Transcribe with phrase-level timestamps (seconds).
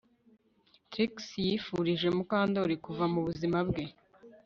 [0.91, 1.13] Trix
[1.45, 3.85] yifurije Mukandoli kuva mu buzima bwe